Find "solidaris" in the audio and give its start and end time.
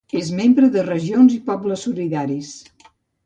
1.87-2.51